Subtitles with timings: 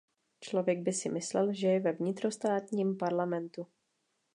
[0.39, 3.67] Člověk by si myslel, že je ve vnitrostátním parlamentu.